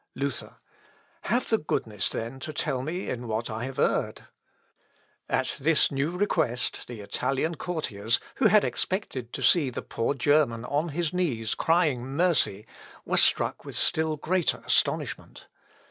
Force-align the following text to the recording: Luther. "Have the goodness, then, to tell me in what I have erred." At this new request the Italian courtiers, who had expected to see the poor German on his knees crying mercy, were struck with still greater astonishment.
Luther. 0.15 0.55
"Have 1.25 1.49
the 1.49 1.59
goodness, 1.59 2.09
then, 2.09 2.39
to 2.39 2.51
tell 2.51 2.81
me 2.81 3.07
in 3.07 3.27
what 3.27 3.51
I 3.51 3.65
have 3.65 3.77
erred." 3.77 4.25
At 5.29 5.53
this 5.59 5.91
new 5.91 6.09
request 6.09 6.87
the 6.87 7.01
Italian 7.01 7.53
courtiers, 7.53 8.19
who 8.37 8.47
had 8.47 8.63
expected 8.63 9.31
to 9.33 9.43
see 9.43 9.69
the 9.69 9.83
poor 9.83 10.15
German 10.15 10.65
on 10.65 10.89
his 10.89 11.13
knees 11.13 11.53
crying 11.53 12.01
mercy, 12.03 12.65
were 13.05 13.15
struck 13.17 13.63
with 13.63 13.75
still 13.75 14.17
greater 14.17 14.63
astonishment. 14.65 15.45